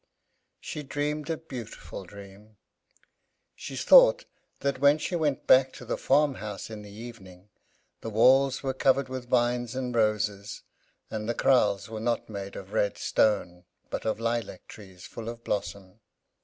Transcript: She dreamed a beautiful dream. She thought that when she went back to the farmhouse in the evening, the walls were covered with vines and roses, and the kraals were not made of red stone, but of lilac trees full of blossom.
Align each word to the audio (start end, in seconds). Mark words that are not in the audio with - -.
She 0.59 0.81
dreamed 0.81 1.29
a 1.29 1.37
beautiful 1.37 2.05
dream. 2.05 2.57
She 3.53 3.75
thought 3.75 4.25
that 4.61 4.79
when 4.79 4.97
she 4.97 5.15
went 5.15 5.45
back 5.45 5.71
to 5.73 5.85
the 5.85 5.95
farmhouse 5.95 6.71
in 6.71 6.81
the 6.81 6.89
evening, 6.89 7.49
the 7.99 8.09
walls 8.09 8.63
were 8.63 8.73
covered 8.73 9.09
with 9.09 9.29
vines 9.29 9.75
and 9.75 9.93
roses, 9.93 10.63
and 11.11 11.29
the 11.29 11.35
kraals 11.35 11.87
were 11.87 11.99
not 11.99 12.29
made 12.29 12.55
of 12.55 12.73
red 12.73 12.97
stone, 12.97 13.63
but 13.91 14.03
of 14.03 14.19
lilac 14.19 14.67
trees 14.67 15.05
full 15.05 15.29
of 15.29 15.43
blossom. 15.43 15.99